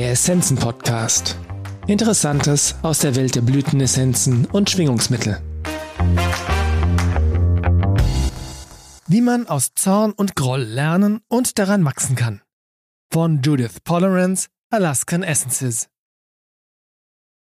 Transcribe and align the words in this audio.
Der 0.00 0.12
Essenzen 0.12 0.56
Podcast. 0.56 1.36
Interessantes 1.86 2.74
aus 2.80 3.00
der 3.00 3.16
Welt 3.16 3.34
der 3.34 3.42
Blütenessenzen 3.42 4.46
und 4.46 4.70
Schwingungsmittel. 4.70 5.42
Wie 9.06 9.20
man 9.20 9.46
aus 9.46 9.74
Zorn 9.74 10.12
und 10.12 10.36
Groll 10.36 10.62
lernen 10.62 11.20
und 11.28 11.58
daran 11.58 11.84
wachsen 11.84 12.16
kann. 12.16 12.40
Von 13.12 13.42
Judith 13.42 13.80
Polerance, 13.84 14.48
Alaskan 14.70 15.22
Essences. 15.22 15.90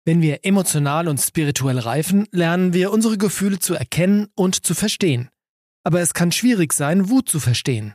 Wenn 0.03 0.21
wir 0.21 0.43
emotional 0.43 1.07
und 1.07 1.21
spirituell 1.21 1.79
reifen, 1.79 2.27
lernen 2.31 2.73
wir 2.73 2.91
unsere 2.91 3.17
Gefühle 3.17 3.59
zu 3.59 3.75
erkennen 3.75 4.27
und 4.35 4.65
zu 4.65 4.75
verstehen. 4.75 5.29
Aber 5.85 6.01
es 6.01 6.13
kann 6.13 6.33
schwierig 6.33 6.73
sein, 6.73 7.07
Wut 7.07 7.29
zu 7.29 7.39
verstehen. 7.39 7.93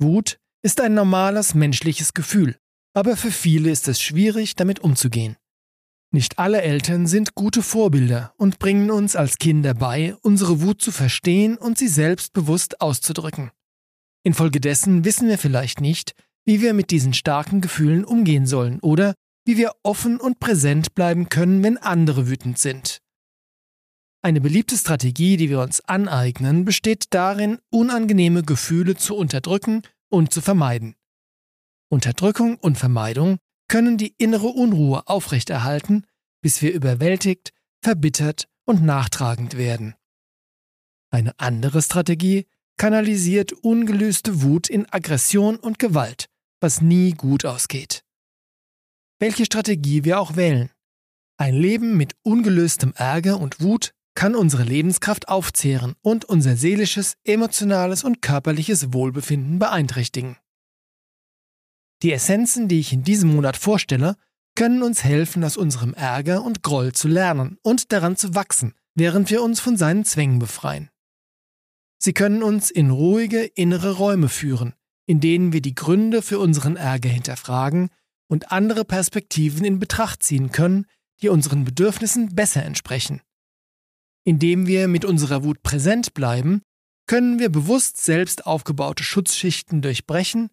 Wut 0.00 0.40
ist 0.62 0.80
ein 0.80 0.94
normales 0.94 1.54
menschliches 1.54 2.14
Gefühl, 2.14 2.56
aber 2.94 3.16
für 3.16 3.30
viele 3.30 3.70
ist 3.70 3.88
es 3.88 4.00
schwierig, 4.00 4.56
damit 4.56 4.80
umzugehen. 4.80 5.36
Nicht 6.12 6.38
alle 6.38 6.62
Eltern 6.62 7.06
sind 7.06 7.36
gute 7.36 7.62
Vorbilder 7.62 8.34
und 8.36 8.58
bringen 8.58 8.90
uns 8.90 9.14
als 9.14 9.38
Kinder 9.38 9.74
bei, 9.74 10.16
unsere 10.22 10.60
Wut 10.60 10.82
zu 10.82 10.90
verstehen 10.90 11.56
und 11.56 11.78
sie 11.78 11.86
selbstbewusst 11.86 12.80
auszudrücken. 12.80 13.52
Infolgedessen 14.24 15.04
wissen 15.04 15.28
wir 15.28 15.38
vielleicht 15.38 15.80
nicht, 15.80 16.14
wie 16.44 16.60
wir 16.60 16.74
mit 16.74 16.90
diesen 16.90 17.14
starken 17.14 17.60
Gefühlen 17.60 18.04
umgehen 18.04 18.46
sollen 18.46 18.80
oder 18.80 19.14
wie 19.46 19.56
wir 19.56 19.72
offen 19.82 20.20
und 20.20 20.40
präsent 20.40 20.94
bleiben 20.94 21.28
können, 21.28 21.62
wenn 21.62 21.78
andere 21.78 22.28
wütend 22.28 22.58
sind. 22.58 22.98
Eine 24.22 24.40
beliebte 24.40 24.76
Strategie, 24.76 25.36
die 25.36 25.48
wir 25.48 25.60
uns 25.60 25.80
aneignen, 25.80 26.64
besteht 26.64 27.06
darin, 27.10 27.58
unangenehme 27.70 28.42
Gefühle 28.42 28.96
zu 28.96 29.16
unterdrücken 29.16 29.82
und 30.10 30.34
zu 30.34 30.42
vermeiden. 30.42 30.94
Unterdrückung 31.90 32.56
und 32.56 32.78
Vermeidung 32.78 33.38
können 33.68 33.98
die 33.98 34.14
innere 34.16 34.46
Unruhe 34.46 35.06
aufrechterhalten, 35.06 36.06
bis 36.40 36.62
wir 36.62 36.72
überwältigt, 36.72 37.52
verbittert 37.82 38.48
und 38.64 38.82
nachtragend 38.82 39.56
werden. 39.56 39.94
Eine 41.10 41.38
andere 41.38 41.82
Strategie 41.82 42.46
kanalisiert 42.76 43.52
ungelöste 43.52 44.42
Wut 44.42 44.70
in 44.70 44.90
Aggression 44.90 45.56
und 45.56 45.78
Gewalt, 45.78 46.26
was 46.60 46.80
nie 46.80 47.12
gut 47.12 47.44
ausgeht. 47.44 48.04
Welche 49.18 49.44
Strategie 49.44 50.04
wir 50.04 50.20
auch 50.20 50.36
wählen. 50.36 50.70
Ein 51.36 51.54
Leben 51.54 51.96
mit 51.96 52.14
ungelöstem 52.22 52.92
Ärger 52.94 53.40
und 53.40 53.60
Wut 53.60 53.92
kann 54.14 54.34
unsere 54.34 54.62
Lebenskraft 54.62 55.28
aufzehren 55.28 55.94
und 56.02 56.24
unser 56.24 56.56
seelisches, 56.56 57.14
emotionales 57.24 58.04
und 58.04 58.22
körperliches 58.22 58.92
Wohlbefinden 58.92 59.58
beeinträchtigen. 59.58 60.36
Die 62.02 62.12
Essenzen, 62.12 62.68
die 62.68 62.80
ich 62.80 62.92
in 62.92 63.02
diesem 63.02 63.34
Monat 63.34 63.56
vorstelle, 63.56 64.16
können 64.54 64.82
uns 64.82 65.04
helfen, 65.04 65.44
aus 65.44 65.56
unserem 65.56 65.94
Ärger 65.94 66.42
und 66.42 66.62
Groll 66.62 66.92
zu 66.92 67.08
lernen 67.08 67.58
und 67.62 67.92
daran 67.92 68.16
zu 68.16 68.34
wachsen, 68.34 68.74
während 68.94 69.30
wir 69.30 69.42
uns 69.42 69.60
von 69.60 69.76
seinen 69.76 70.04
Zwängen 70.04 70.38
befreien. 70.38 70.90
Sie 71.98 72.14
können 72.14 72.42
uns 72.42 72.70
in 72.70 72.90
ruhige 72.90 73.44
innere 73.44 73.92
Räume 73.92 74.28
führen, 74.28 74.74
in 75.06 75.20
denen 75.20 75.52
wir 75.52 75.60
die 75.60 75.74
Gründe 75.74 76.22
für 76.22 76.38
unseren 76.38 76.76
Ärger 76.76 77.10
hinterfragen 77.10 77.90
und 78.28 78.50
andere 78.52 78.84
Perspektiven 78.84 79.64
in 79.64 79.78
Betracht 79.78 80.22
ziehen 80.22 80.50
können, 80.50 80.86
die 81.20 81.28
unseren 81.28 81.64
Bedürfnissen 81.64 82.34
besser 82.34 82.64
entsprechen. 82.64 83.20
Indem 84.24 84.66
wir 84.66 84.88
mit 84.88 85.04
unserer 85.04 85.44
Wut 85.44 85.62
präsent 85.62 86.14
bleiben, 86.14 86.62
können 87.06 87.38
wir 87.38 87.50
bewusst 87.50 87.98
selbst 87.98 88.46
aufgebaute 88.46 89.02
Schutzschichten 89.02 89.82
durchbrechen, 89.82 90.48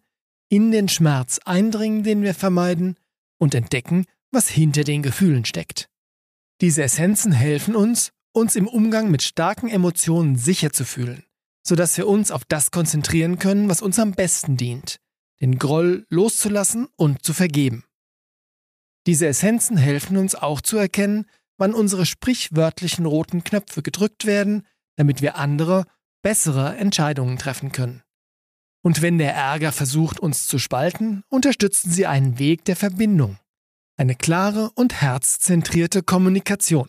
in 0.48 0.70
den 0.70 0.88
Schmerz 0.88 1.38
eindringen, 1.44 2.02
den 2.02 2.22
wir 2.22 2.34
vermeiden, 2.34 2.96
und 3.38 3.54
entdecken, 3.54 4.06
was 4.30 4.48
hinter 4.48 4.84
den 4.84 5.02
Gefühlen 5.02 5.44
steckt. 5.44 5.88
Diese 6.60 6.82
Essenzen 6.82 7.32
helfen 7.32 7.76
uns, 7.76 8.10
uns 8.32 8.56
im 8.56 8.66
Umgang 8.66 9.10
mit 9.10 9.22
starken 9.22 9.68
Emotionen 9.68 10.36
sicher 10.36 10.72
zu 10.72 10.84
fühlen, 10.84 11.24
sodass 11.62 11.96
wir 11.96 12.08
uns 12.08 12.30
auf 12.30 12.44
das 12.44 12.70
konzentrieren 12.70 13.38
können, 13.38 13.68
was 13.68 13.82
uns 13.82 13.98
am 13.98 14.12
besten 14.12 14.56
dient, 14.56 14.98
den 15.40 15.58
Groll 15.58 16.06
loszulassen 16.08 16.88
und 16.96 17.24
zu 17.24 17.32
vergeben. 17.32 17.84
Diese 19.06 19.26
Essenzen 19.26 19.76
helfen 19.76 20.16
uns 20.16 20.34
auch 20.34 20.60
zu 20.60 20.76
erkennen, 20.76 21.26
wann 21.56 21.74
unsere 21.74 22.06
sprichwörtlichen 22.06 23.06
roten 23.06 23.44
Knöpfe 23.44 23.82
gedrückt 23.82 24.26
werden, 24.26 24.66
damit 24.96 25.22
wir 25.22 25.36
andere, 25.36 25.84
bessere 26.22 26.76
Entscheidungen 26.76 27.38
treffen 27.38 27.72
können. 27.72 28.02
Und 28.88 29.02
wenn 29.02 29.18
der 29.18 29.34
Ärger 29.34 29.70
versucht, 29.70 30.18
uns 30.18 30.46
zu 30.46 30.58
spalten, 30.58 31.22
unterstützen 31.28 31.90
sie 31.90 32.06
einen 32.06 32.38
Weg 32.38 32.64
der 32.64 32.74
Verbindung, 32.74 33.36
eine 33.98 34.14
klare 34.14 34.70
und 34.76 35.02
herzzentrierte 35.02 36.02
Kommunikation. 36.02 36.88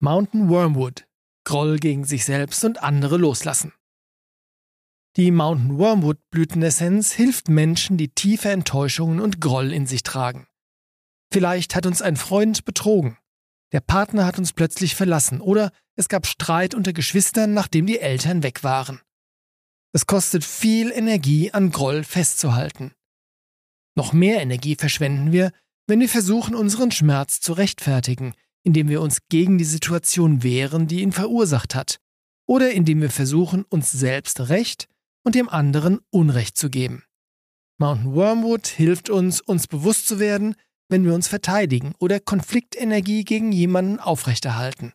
Mountain 0.00 0.48
Wormwood 0.48 1.06
Groll 1.44 1.76
gegen 1.78 2.04
sich 2.04 2.24
selbst 2.24 2.64
und 2.64 2.82
andere 2.82 3.18
loslassen. 3.18 3.74
Die 5.18 5.30
Mountain 5.30 5.76
Wormwood 5.76 6.16
Blütenessenz 6.30 7.12
hilft 7.12 7.50
Menschen, 7.50 7.98
die 7.98 8.08
tiefe 8.08 8.48
Enttäuschungen 8.48 9.20
und 9.20 9.38
Groll 9.38 9.70
in 9.70 9.84
sich 9.84 10.02
tragen. 10.02 10.46
Vielleicht 11.30 11.74
hat 11.74 11.84
uns 11.84 12.00
ein 12.00 12.16
Freund 12.16 12.64
betrogen. 12.64 13.18
Der 13.72 13.80
Partner 13.80 14.24
hat 14.24 14.38
uns 14.38 14.54
plötzlich 14.54 14.96
verlassen 14.96 15.42
oder 15.42 15.72
es 15.94 16.08
gab 16.08 16.26
Streit 16.26 16.74
unter 16.74 16.94
Geschwistern, 16.94 17.52
nachdem 17.52 17.84
die 17.84 17.98
Eltern 17.98 18.42
weg 18.42 18.64
waren. 18.64 19.02
Es 19.92 20.06
kostet 20.06 20.44
viel 20.44 20.90
Energie, 20.90 21.52
an 21.52 21.70
Groll 21.70 22.02
festzuhalten. 22.02 22.92
Noch 23.94 24.12
mehr 24.12 24.40
Energie 24.40 24.74
verschwenden 24.74 25.32
wir, 25.32 25.52
wenn 25.86 26.00
wir 26.00 26.08
versuchen, 26.08 26.54
unseren 26.54 26.90
Schmerz 26.90 27.40
zu 27.40 27.52
rechtfertigen, 27.52 28.34
indem 28.62 28.88
wir 28.88 29.02
uns 29.02 29.18
gegen 29.28 29.58
die 29.58 29.64
Situation 29.64 30.42
wehren, 30.42 30.86
die 30.86 31.02
ihn 31.02 31.12
verursacht 31.12 31.74
hat, 31.74 31.98
oder 32.46 32.72
indem 32.72 33.02
wir 33.02 33.10
versuchen, 33.10 33.64
uns 33.64 33.92
selbst 33.92 34.40
Recht 34.48 34.88
und 35.24 35.34
dem 35.34 35.48
anderen 35.48 36.00
Unrecht 36.10 36.56
zu 36.56 36.70
geben. 36.70 37.04
Mountain 37.78 38.14
Wormwood 38.14 38.66
hilft 38.66 39.10
uns, 39.10 39.40
uns 39.40 39.66
bewusst 39.66 40.06
zu 40.06 40.18
werden, 40.18 40.54
wenn 40.88 41.04
wir 41.04 41.14
uns 41.14 41.28
verteidigen 41.28 41.94
oder 41.98 42.20
Konfliktenergie 42.20 43.24
gegen 43.24 43.52
jemanden 43.52 43.98
aufrechterhalten. 43.98 44.92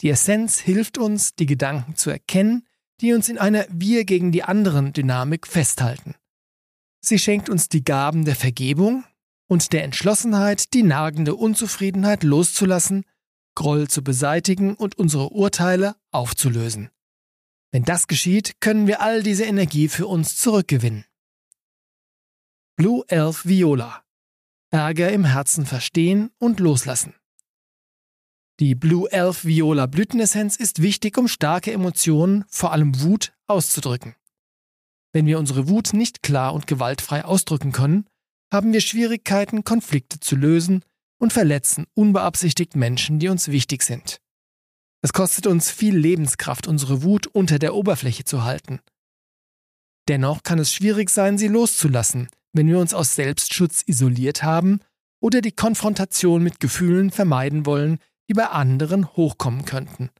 Die 0.00 0.10
Essenz 0.10 0.58
hilft 0.58 0.98
uns, 0.98 1.34
die 1.34 1.46
Gedanken 1.46 1.96
zu 1.96 2.10
erkennen, 2.10 2.66
die 3.00 3.12
uns 3.12 3.28
in 3.28 3.38
einer 3.38 3.66
Wir 3.70 4.04
gegen 4.04 4.32
die 4.32 4.44
anderen 4.44 4.92
Dynamik 4.92 5.46
festhalten. 5.46 6.14
Sie 7.00 7.18
schenkt 7.18 7.48
uns 7.48 7.68
die 7.68 7.84
Gaben 7.84 8.24
der 8.24 8.36
Vergebung 8.36 9.04
und 9.48 9.72
der 9.72 9.84
Entschlossenheit, 9.84 10.72
die 10.72 10.82
nagende 10.82 11.34
Unzufriedenheit 11.34 12.22
loszulassen, 12.22 13.04
Groll 13.54 13.88
zu 13.88 14.02
beseitigen 14.02 14.74
und 14.74 14.98
unsere 14.98 15.28
Urteile 15.28 15.94
aufzulösen. 16.10 16.90
Wenn 17.70 17.84
das 17.84 18.06
geschieht, 18.06 18.60
können 18.60 18.86
wir 18.86 19.02
all 19.02 19.22
diese 19.22 19.44
Energie 19.44 19.88
für 19.88 20.06
uns 20.06 20.36
zurückgewinnen. 20.36 21.04
Blue 22.76 23.04
Elf 23.08 23.44
Viola 23.44 24.02
Ärger 24.72 25.12
im 25.12 25.26
Herzen 25.26 25.66
verstehen 25.66 26.30
und 26.38 26.58
loslassen. 26.58 27.14
Die 28.60 28.74
Blue 28.74 29.10
Elf 29.10 29.44
Viola 29.44 29.86
Blütenessenz 29.86 30.56
ist 30.56 30.82
wichtig, 30.82 31.16
um 31.16 31.26
starke 31.26 31.72
Emotionen, 31.72 32.44
vor 32.48 32.72
allem 32.72 33.00
Wut, 33.00 33.32
auszudrücken. 33.46 34.14
Wenn 35.12 35.26
wir 35.26 35.38
unsere 35.38 35.68
Wut 35.68 35.92
nicht 35.94 36.22
klar 36.22 36.54
und 36.54 36.66
gewaltfrei 36.66 37.24
ausdrücken 37.24 37.72
können, 37.72 38.06
haben 38.52 38.72
wir 38.72 38.80
Schwierigkeiten, 38.80 39.64
Konflikte 39.64 40.20
zu 40.20 40.36
lösen 40.36 40.84
und 41.18 41.32
verletzen 41.32 41.86
unbeabsichtigt 41.94 42.76
Menschen, 42.76 43.18
die 43.18 43.28
uns 43.28 43.48
wichtig 43.48 43.82
sind. 43.82 44.20
Es 45.02 45.12
kostet 45.12 45.46
uns 45.46 45.70
viel 45.70 45.96
Lebenskraft, 45.96 46.66
unsere 46.66 47.02
Wut 47.02 47.26
unter 47.26 47.58
der 47.58 47.74
Oberfläche 47.74 48.24
zu 48.24 48.44
halten. 48.44 48.80
Dennoch 50.08 50.42
kann 50.42 50.58
es 50.58 50.72
schwierig 50.72 51.10
sein, 51.10 51.38
sie 51.38 51.48
loszulassen, 51.48 52.28
wenn 52.52 52.68
wir 52.68 52.78
uns 52.78 52.92
aus 52.92 53.14
Selbstschutz 53.14 53.82
isoliert 53.86 54.42
haben 54.42 54.80
oder 55.20 55.40
die 55.40 55.52
Konfrontation 55.52 56.42
mit 56.42 56.60
Gefühlen 56.60 57.10
vermeiden 57.10 57.66
wollen, 57.66 57.98
die 58.28 58.34
bei 58.34 58.46
anderen 58.46 59.08
hochkommen 59.16 59.64
könnten. 59.64 60.10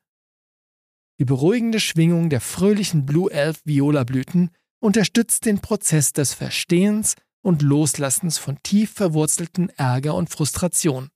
Die 1.18 1.24
beruhigende 1.24 1.80
Schwingung 1.80 2.30
der 2.30 2.40
fröhlichen 2.40 3.06
Blue 3.06 3.30
Elf 3.30 3.60
Viola 3.64 4.04
Blüten 4.04 4.50
unterstützt 4.80 5.44
den 5.46 5.60
Prozess 5.60 6.12
des 6.12 6.34
Verstehens 6.34 7.14
und 7.42 7.62
Loslassens 7.62 8.38
von 8.38 8.58
tief 8.62 8.92
verwurzelten 8.92 9.68
Ärger 9.70 10.14
und 10.14 10.30
Frustration. 10.30 11.10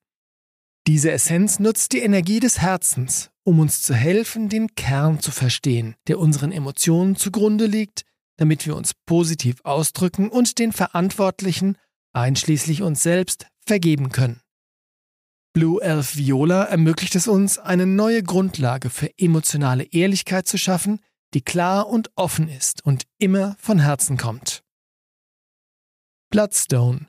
Diese 0.87 1.11
Essenz 1.11 1.59
nutzt 1.59 1.93
die 1.93 2.00
Energie 2.00 2.38
des 2.38 2.61
Herzens, 2.61 3.31
um 3.44 3.59
uns 3.59 3.83
zu 3.83 3.94
helfen, 3.94 4.49
den 4.49 4.75
Kern 4.77 5.21
zu 5.21 5.33
verstehen, 5.33 5.97
der 6.06 6.19
unseren 6.21 6.53
Emotionen 6.53 7.17
zugrunde 7.17 7.67
liegt 7.67 8.05
damit 8.37 8.67
wir 8.67 8.77
uns 8.77 8.93
positiv 9.06 9.61
ausdrücken 9.65 10.29
und 10.29 10.59
den 10.59 10.73
Verantwortlichen, 10.73 11.79
einschließlich 12.12 12.83
uns 12.83 13.03
selbst, 13.03 13.47
vergeben 13.67 14.11
können. 14.11 14.41
Blue 15.56 15.81
Elf 15.81 16.19
Viola 16.19 16.64
ermöglicht 16.64 17.14
es 17.14 17.26
uns, 17.26 17.56
eine 17.58 17.87
neue 17.87 18.23
Grundlage 18.23 18.91
für 18.91 19.11
emotionale 19.19 19.85
Ehrlichkeit 19.85 20.47
zu 20.47 20.58
schaffen, 20.58 21.00
die 21.32 21.41
klar 21.41 21.88
und 21.88 22.11
offen 22.14 22.50
ist 22.50 22.85
und 22.85 23.05
immer 23.17 23.56
von 23.58 23.79
Herzen 23.79 24.19
kommt. 24.19 24.62
Bloodstone 26.29 27.08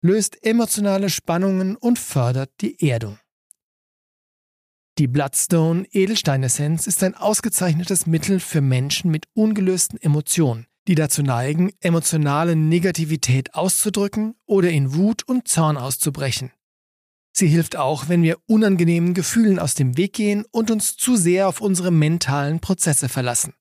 löst 0.00 0.46
emotionale 0.46 1.10
Spannungen 1.10 1.74
und 1.74 1.98
fördert 1.98 2.52
die 2.60 2.88
Erdung. 2.88 3.18
Die 4.98 5.08
Bloodstone 5.08 5.84
Edelsteinessenz 5.90 6.86
ist 6.86 7.02
ein 7.02 7.16
ausgezeichnetes 7.16 8.06
Mittel 8.06 8.38
für 8.38 8.60
Menschen 8.60 9.10
mit 9.10 9.26
ungelösten 9.34 10.00
Emotionen, 10.00 10.68
die 10.86 10.94
dazu 10.94 11.24
neigen, 11.24 11.72
emotionale 11.80 12.54
Negativität 12.54 13.54
auszudrücken 13.54 14.36
oder 14.46 14.70
in 14.70 14.94
Wut 14.94 15.24
und 15.24 15.48
Zorn 15.48 15.76
auszubrechen. 15.76 16.52
Sie 17.38 17.46
hilft 17.46 17.76
auch, 17.76 18.08
wenn 18.08 18.24
wir 18.24 18.36
unangenehmen 18.46 19.14
Gefühlen 19.14 19.60
aus 19.60 19.74
dem 19.74 19.96
Weg 19.96 20.14
gehen 20.14 20.44
und 20.50 20.72
uns 20.72 20.96
zu 20.96 21.14
sehr 21.14 21.46
auf 21.46 21.60
unsere 21.60 21.92
mentalen 21.92 22.58
Prozesse 22.58 23.08
verlassen. 23.08 23.54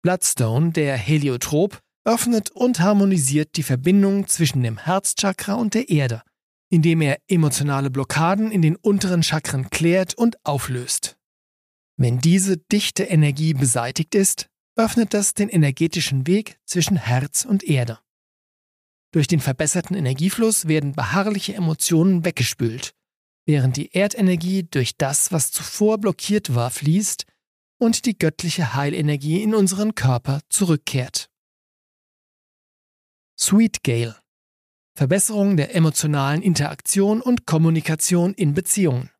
Bloodstone, 0.00 0.72
der 0.72 0.96
Heliotrop, 0.96 1.82
öffnet 2.06 2.50
und 2.52 2.80
harmonisiert 2.80 3.58
die 3.58 3.62
Verbindung 3.62 4.26
zwischen 4.26 4.62
dem 4.62 4.78
Herzchakra 4.78 5.52
und 5.52 5.74
der 5.74 5.90
Erde, 5.90 6.22
indem 6.70 7.02
er 7.02 7.18
emotionale 7.28 7.90
Blockaden 7.90 8.50
in 8.50 8.62
den 8.62 8.74
unteren 8.74 9.22
Chakren 9.22 9.68
klärt 9.68 10.14
und 10.14 10.42
auflöst. 10.42 11.18
Wenn 11.98 12.20
diese 12.20 12.56
dichte 12.56 13.02
Energie 13.02 13.52
beseitigt 13.52 14.14
ist, 14.14 14.48
öffnet 14.76 15.12
das 15.12 15.34
den 15.34 15.50
energetischen 15.50 16.26
Weg 16.26 16.58
zwischen 16.64 16.96
Herz 16.96 17.44
und 17.44 17.64
Erde. 17.64 17.98
Durch 19.14 19.28
den 19.28 19.38
verbesserten 19.38 19.94
Energiefluss 19.94 20.66
werden 20.66 20.90
beharrliche 20.90 21.54
Emotionen 21.54 22.24
weggespült, 22.24 22.96
während 23.46 23.76
die 23.76 23.92
Erdenergie 23.92 24.64
durch 24.64 24.96
das, 24.96 25.30
was 25.30 25.52
zuvor 25.52 25.98
blockiert 25.98 26.56
war, 26.56 26.68
fließt 26.68 27.24
und 27.78 28.06
die 28.06 28.18
göttliche 28.18 28.74
Heilenergie 28.74 29.40
in 29.40 29.54
unseren 29.54 29.94
Körper 29.94 30.40
zurückkehrt. 30.48 31.30
Sweet 33.38 33.84
Gale 33.84 34.16
Verbesserung 34.96 35.56
der 35.56 35.76
emotionalen 35.76 36.42
Interaktion 36.42 37.20
und 37.20 37.46
Kommunikation 37.46 38.34
in 38.34 38.52
Beziehungen. 38.52 39.10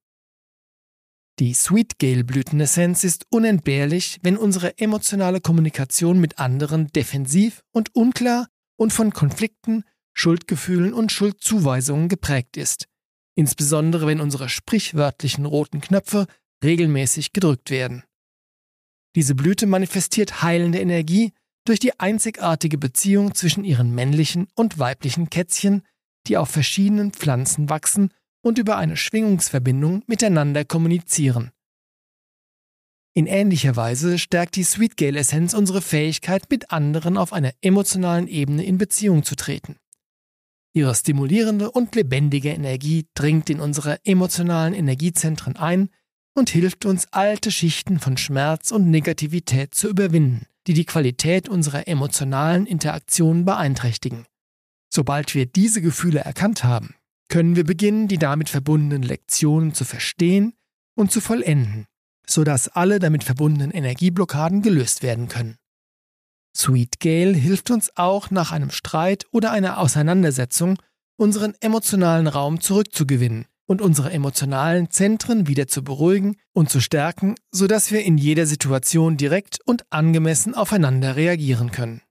Die 1.39 1.55
Sweet 1.55 2.01
Gale 2.01 2.25
Blütenessenz 2.25 3.05
ist 3.05 3.27
unentbehrlich, 3.31 4.19
wenn 4.23 4.37
unsere 4.37 4.77
emotionale 4.77 5.41
Kommunikation 5.41 6.19
mit 6.19 6.41
anderen 6.41 6.89
defensiv 6.89 7.63
und 7.71 7.95
unklar 7.95 8.49
und 8.77 8.93
von 8.93 9.13
Konflikten, 9.13 9.85
Schuldgefühlen 10.13 10.93
und 10.93 11.13
Schuldzuweisungen 11.13 12.09
geprägt 12.09 12.57
ist, 12.57 12.87
insbesondere 13.35 14.07
wenn 14.07 14.21
unsere 14.21 14.49
sprichwörtlichen 14.49 15.47
roten 15.47 15.81
Knöpfe 15.81 16.27
regelmäßig 16.63 17.33
gedrückt 17.33 17.71
werden. 17.71 18.05
Diese 19.17 19.35
Blüte 19.35 19.67
manifestiert 19.67 20.43
heilende 20.43 20.81
Energie 20.81 21.33
durch 21.65 21.79
die 21.79 21.99
einzigartige 21.99 22.79
Beziehung 22.79 23.35
zwischen 23.35 23.65
ihren 23.65 23.95
männlichen 23.95 24.49
und 24.55 24.79
weiblichen 24.79 25.31
Kätzchen, 25.31 25.83
die 26.27 26.37
auf 26.37 26.51
verschiedenen 26.51 27.13
Pflanzen 27.13 27.69
wachsen 27.69 28.11
und 28.43 28.59
über 28.59 28.77
eine 28.77 28.97
Schwingungsverbindung 28.97 30.03
miteinander 30.07 30.65
kommunizieren. 30.65 31.51
In 33.15 33.27
ähnlicher 33.27 33.77
Weise 33.77 34.19
stärkt 34.19 34.57
die 34.57 34.65
Sweet 34.65 34.97
Gale 34.97 35.21
Essenz 35.21 35.55
unsere 35.55 35.81
Fähigkeit, 35.81 36.51
mit 36.51 36.71
anderen 36.71 37.17
auf 37.17 37.33
einer 37.33 37.53
emotionalen 37.61 38.27
Ebene 38.27 38.65
in 38.65 38.77
Beziehung 38.77 39.23
zu 39.23 39.37
treten. 39.37 39.77
Ihre 40.73 40.95
stimulierende 40.95 41.71
und 41.71 41.95
lebendige 41.95 42.51
Energie 42.51 43.07
dringt 43.15 43.49
in 43.51 43.61
unsere 43.61 44.05
emotionalen 44.05 44.75
Energiezentren 44.75 45.57
ein 45.57 45.91
und 46.35 46.51
hilft 46.51 46.85
uns, 46.85 47.07
alte 47.13 47.53
Schichten 47.53 48.01
von 48.01 48.17
Schmerz 48.17 48.73
und 48.73 48.91
Negativität 48.91 49.75
zu 49.75 49.89
überwinden 49.89 50.47
die 50.67 50.75
die 50.75 50.87
Qualität 50.87 51.49
unserer 51.49 51.89
emotionalen 51.89 52.67
Interaktionen 52.67 53.45
beeinträchtigen. 53.45 54.27
Sobald 54.93 55.35
wir 55.35 55.47
diese 55.47 55.83
Gefühle 55.83 56.21
erkannt 56.21 56.65
haben, 56.65 56.95
können 57.29 57.57
wir 57.57 57.65
beginnen, 57.65 58.09
die 58.09 58.19
damit 58.19 58.49
verbundenen 58.49 59.03
Lektionen 59.03 59.75
zu 59.75 59.85
verstehen 59.85 60.55
und 60.95 61.11
zu 61.11 61.21
vollenden, 61.21 61.87
sodass 62.27 62.69
alle 62.69 62.99
damit 62.99 63.25
verbundenen 63.25 63.71
Energieblockaden 63.71 64.63
gelöst 64.63 65.03
werden 65.03 65.29
können. 65.29 65.57
Sweet 66.57 67.01
Gale 67.01 67.33
hilft 67.33 67.71
uns 67.71 67.97
auch 67.97 68.31
nach 68.31 68.53
einem 68.53 68.71
Streit 68.71 69.27
oder 69.33 69.51
einer 69.51 69.79
Auseinandersetzung, 69.79 70.79
unseren 71.17 71.55
emotionalen 71.61 72.27
Raum 72.27 72.61
zurückzugewinnen 72.61 73.47
und 73.67 73.81
unsere 73.81 74.13
emotionalen 74.13 74.91
Zentren 74.91 75.47
wieder 75.47 75.67
zu 75.67 75.83
beruhigen 75.83 76.37
und 76.53 76.71
zu 76.71 76.81
stärken, 76.81 77.35
sodass 77.51 77.91
wir 77.91 78.05
in 78.05 78.19
jeder 78.19 78.47
Situation 78.47 79.17
direkt 79.17 79.59
und 79.65 79.85
angemessen 79.91 80.55
aufeinander 80.55 81.17
reagieren 81.17 81.71
können. 81.71 82.03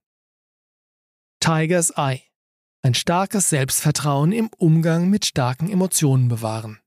Tigers 1.39 1.91
Eye. 1.91 2.21
Ein 2.81 2.95
starkes 2.95 3.49
Selbstvertrauen 3.49 4.33
im 4.33 4.49
Umgang 4.57 5.09
mit 5.09 5.25
starken 5.25 5.69
Emotionen 5.69 6.27
bewahren. 6.27 6.79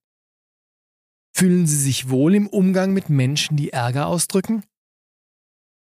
Fühlen 1.38 1.66
Sie 1.66 1.76
sich 1.76 2.08
wohl 2.08 2.34
im 2.34 2.46
Umgang 2.46 2.94
mit 2.94 3.10
Menschen, 3.10 3.58
die 3.58 3.70
Ärger 3.70 4.06
ausdrücken? 4.06 4.64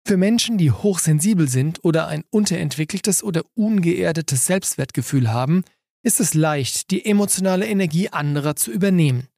Für 0.04 0.16
Menschen, 0.16 0.58
die 0.58 0.72
hochsensibel 0.72 1.48
sind 1.48 1.84
oder 1.84 2.08
ein 2.08 2.24
unterentwickeltes 2.30 3.22
oder 3.22 3.44
ungeerdetes 3.54 4.44
Selbstwertgefühl 4.46 5.30
haben, 5.30 5.62
ist 6.02 6.18
es 6.18 6.34
leicht, 6.34 6.90
die 6.90 7.06
emotionale 7.06 7.64
Energie 7.68 8.08
anderer 8.08 8.56
zu 8.56 8.72
übernehmen. 8.72 9.28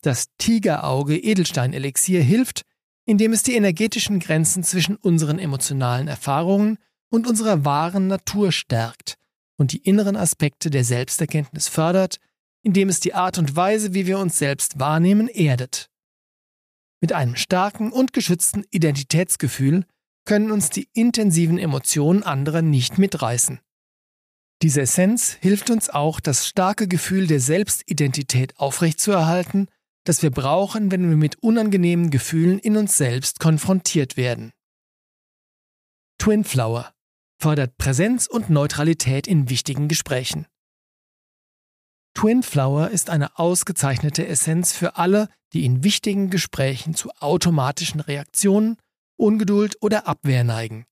Das 0.00 0.28
Tigerauge 0.38 1.18
Edelsteinelixier 1.18 2.22
hilft, 2.22 2.62
indem 3.04 3.34
es 3.34 3.42
die 3.42 3.54
energetischen 3.54 4.20
Grenzen 4.20 4.62
zwischen 4.62 4.96
unseren 4.96 5.38
emotionalen 5.38 6.08
Erfahrungen 6.08 6.78
und 7.10 7.26
unserer 7.26 7.66
wahren 7.66 8.06
Natur 8.06 8.50
stärkt 8.50 9.18
und 9.58 9.72
die 9.72 9.82
inneren 9.82 10.16
Aspekte 10.16 10.70
der 10.70 10.84
Selbsterkenntnis 10.84 11.68
fördert, 11.68 12.18
indem 12.62 12.88
es 12.88 13.00
die 13.00 13.14
Art 13.14 13.38
und 13.38 13.56
Weise, 13.56 13.94
wie 13.94 14.06
wir 14.06 14.18
uns 14.18 14.38
selbst 14.38 14.78
wahrnehmen, 14.78 15.28
erdet. 15.28 15.90
Mit 17.00 17.12
einem 17.12 17.36
starken 17.36 17.92
und 17.92 18.12
geschützten 18.12 18.64
Identitätsgefühl 18.70 19.84
können 20.24 20.50
uns 20.50 20.70
die 20.70 20.88
intensiven 20.92 21.58
Emotionen 21.58 22.22
anderer 22.22 22.62
nicht 22.62 22.98
mitreißen. 22.98 23.60
Diese 24.62 24.82
Essenz 24.82 25.38
hilft 25.40 25.70
uns 25.70 25.88
auch, 25.88 26.18
das 26.18 26.48
starke 26.48 26.88
Gefühl 26.88 27.28
der 27.28 27.40
Selbstidentität 27.40 28.58
aufrechtzuerhalten, 28.58 29.68
das 30.04 30.22
wir 30.22 30.30
brauchen, 30.30 30.90
wenn 30.90 31.08
wir 31.08 31.16
mit 31.16 31.36
unangenehmen 31.36 32.10
Gefühlen 32.10 32.58
in 32.58 32.76
uns 32.76 32.96
selbst 32.96 33.38
konfrontiert 33.38 34.16
werden. 34.16 34.52
Twin 36.18 36.42
Flower 36.42 36.92
fördert 37.40 37.76
Präsenz 37.78 38.26
und 38.26 38.50
Neutralität 38.50 39.28
in 39.28 39.48
wichtigen 39.48 39.86
Gesprächen. 39.86 40.46
Twin 42.18 42.42
Flower 42.42 42.90
ist 42.90 43.10
eine 43.10 43.38
ausgezeichnete 43.38 44.26
Essenz 44.26 44.72
für 44.72 44.96
alle, 44.96 45.28
die 45.52 45.64
in 45.64 45.84
wichtigen 45.84 46.30
Gesprächen 46.30 46.94
zu 46.94 47.10
automatischen 47.20 48.00
Reaktionen, 48.00 48.76
Ungeduld 49.16 49.76
oder 49.82 50.08
Abwehr 50.08 50.42
neigen. 50.42 50.84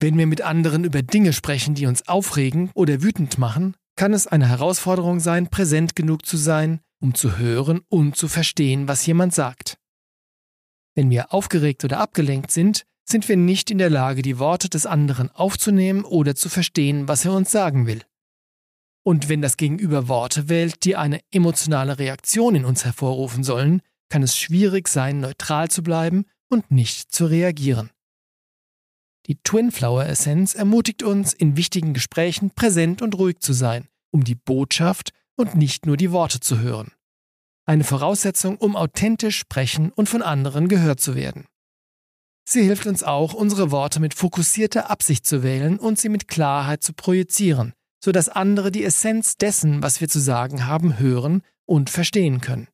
Wenn 0.00 0.18
wir 0.18 0.26
mit 0.26 0.42
anderen 0.42 0.84
über 0.84 1.00
Dinge 1.00 1.32
sprechen, 1.32 1.74
die 1.74 1.86
uns 1.86 2.08
aufregen 2.08 2.70
oder 2.74 3.00
wütend 3.02 3.38
machen, 3.38 3.74
kann 3.96 4.12
es 4.12 4.26
eine 4.26 4.46
Herausforderung 4.46 5.18
sein, 5.18 5.48
präsent 5.48 5.96
genug 5.96 6.26
zu 6.26 6.36
sein, 6.36 6.80
um 7.00 7.14
zu 7.14 7.38
hören 7.38 7.80
und 7.88 8.14
zu 8.14 8.28
verstehen, 8.28 8.86
was 8.86 9.06
jemand 9.06 9.32
sagt. 9.32 9.78
Wenn 10.94 11.08
wir 11.08 11.32
aufgeregt 11.32 11.86
oder 11.86 12.00
abgelenkt 12.00 12.50
sind, 12.50 12.84
sind 13.02 13.26
wir 13.30 13.38
nicht 13.38 13.70
in 13.70 13.78
der 13.78 13.88
Lage, 13.88 14.20
die 14.20 14.38
Worte 14.38 14.68
des 14.68 14.84
anderen 14.84 15.30
aufzunehmen 15.30 16.04
oder 16.04 16.34
zu 16.34 16.50
verstehen, 16.50 17.08
was 17.08 17.24
er 17.24 17.32
uns 17.32 17.50
sagen 17.50 17.86
will. 17.86 18.02
Und 19.08 19.30
wenn 19.30 19.40
das 19.40 19.56
Gegenüber 19.56 20.06
Worte 20.08 20.50
wählt, 20.50 20.84
die 20.84 20.94
eine 20.94 21.20
emotionale 21.30 21.98
Reaktion 21.98 22.54
in 22.54 22.66
uns 22.66 22.84
hervorrufen 22.84 23.42
sollen, 23.42 23.80
kann 24.10 24.22
es 24.22 24.36
schwierig 24.36 24.86
sein, 24.86 25.20
neutral 25.20 25.70
zu 25.70 25.82
bleiben 25.82 26.26
und 26.50 26.70
nicht 26.70 27.10
zu 27.10 27.24
reagieren. 27.24 27.88
Die 29.26 29.40
Twin 29.42 29.72
Flower 29.72 30.04
Essenz 30.04 30.54
ermutigt 30.54 31.02
uns, 31.02 31.32
in 31.32 31.56
wichtigen 31.56 31.94
Gesprächen 31.94 32.50
präsent 32.50 33.00
und 33.00 33.14
ruhig 33.14 33.38
zu 33.38 33.54
sein, 33.54 33.88
um 34.10 34.24
die 34.24 34.34
Botschaft 34.34 35.14
und 35.36 35.54
nicht 35.54 35.86
nur 35.86 35.96
die 35.96 36.12
Worte 36.12 36.40
zu 36.40 36.58
hören. 36.58 36.92
Eine 37.64 37.84
Voraussetzung, 37.84 38.58
um 38.58 38.76
authentisch 38.76 39.38
sprechen 39.38 39.90
und 39.90 40.10
von 40.10 40.20
anderen 40.20 40.68
gehört 40.68 41.00
zu 41.00 41.14
werden. 41.14 41.46
Sie 42.46 42.62
hilft 42.62 42.86
uns 42.86 43.02
auch, 43.02 43.32
unsere 43.32 43.70
Worte 43.70 44.00
mit 44.00 44.12
fokussierter 44.12 44.90
Absicht 44.90 45.24
zu 45.24 45.42
wählen 45.42 45.78
und 45.78 45.98
sie 45.98 46.10
mit 46.10 46.28
Klarheit 46.28 46.82
zu 46.82 46.92
projizieren, 46.92 47.72
sodass 48.02 48.28
andere 48.28 48.70
die 48.70 48.84
Essenz 48.84 49.36
dessen, 49.36 49.82
was 49.82 50.00
wir 50.00 50.08
zu 50.08 50.20
sagen 50.20 50.66
haben, 50.66 50.98
hören 50.98 51.42
und 51.66 51.90
verstehen 51.90 52.40
können. 52.40 52.68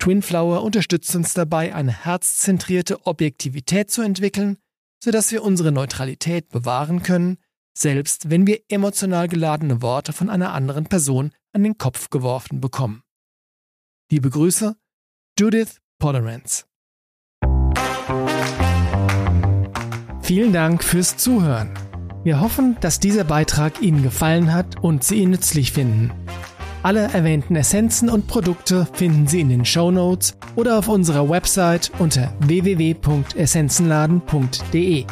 Twinflower 0.00 0.62
unterstützt 0.62 1.14
uns 1.16 1.34
dabei, 1.34 1.74
eine 1.74 1.92
herzzentrierte 1.92 3.06
Objektivität 3.06 3.90
zu 3.90 4.02
entwickeln 4.02 4.58
sodass 5.02 5.32
wir 5.32 5.42
unsere 5.42 5.72
Neutralität 5.72 6.48
bewahren 6.48 7.02
können, 7.02 7.38
selbst 7.76 8.30
wenn 8.30 8.46
wir 8.46 8.62
emotional 8.68 9.28
geladene 9.28 9.82
Worte 9.82 10.12
von 10.12 10.28
einer 10.28 10.52
anderen 10.52 10.86
Person 10.86 11.32
an 11.52 11.62
den 11.62 11.78
Kopf 11.78 12.10
geworfen 12.10 12.60
bekommen. 12.60 13.02
Liebe 14.10 14.30
Grüße, 14.30 14.76
Judith 15.38 15.80
Polerance. 15.98 16.64
Vielen 20.22 20.52
Dank 20.52 20.82
fürs 20.82 21.16
Zuhören. 21.16 21.72
Wir 22.28 22.40
hoffen, 22.42 22.76
dass 22.82 23.00
dieser 23.00 23.24
Beitrag 23.24 23.80
Ihnen 23.80 24.02
gefallen 24.02 24.52
hat 24.52 24.82
und 24.82 25.02
Sie 25.02 25.22
ihn 25.22 25.30
nützlich 25.30 25.72
finden. 25.72 26.10
Alle 26.82 27.08
erwähnten 27.14 27.56
Essenzen 27.56 28.10
und 28.10 28.26
Produkte 28.26 28.86
finden 28.92 29.26
Sie 29.26 29.40
in 29.40 29.48
den 29.48 29.64
Show 29.64 29.90
Notes 29.90 30.36
oder 30.54 30.78
auf 30.78 30.88
unserer 30.88 31.30
Website 31.30 31.90
unter 31.98 32.34
www.essenzenladen.de. 32.40 35.06